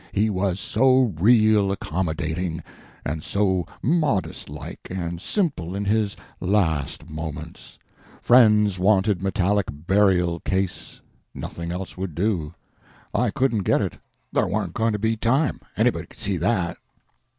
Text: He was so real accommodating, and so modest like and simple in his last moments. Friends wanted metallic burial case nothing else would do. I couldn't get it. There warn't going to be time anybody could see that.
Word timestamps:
He 0.13 0.31
was 0.31 0.59
so 0.59 1.13
real 1.19 1.71
accommodating, 1.71 2.63
and 3.05 3.23
so 3.23 3.67
modest 3.83 4.49
like 4.49 4.87
and 4.89 5.21
simple 5.21 5.75
in 5.75 5.85
his 5.85 6.17
last 6.39 7.07
moments. 7.07 7.77
Friends 8.19 8.79
wanted 8.79 9.21
metallic 9.21 9.67
burial 9.71 10.39
case 10.39 11.01
nothing 11.35 11.71
else 11.71 11.97
would 11.99 12.15
do. 12.15 12.55
I 13.13 13.29
couldn't 13.29 13.61
get 13.61 13.79
it. 13.79 13.99
There 14.33 14.47
warn't 14.47 14.73
going 14.73 14.93
to 14.93 14.97
be 14.97 15.15
time 15.17 15.59
anybody 15.77 16.07
could 16.07 16.19
see 16.19 16.37
that. 16.37 16.77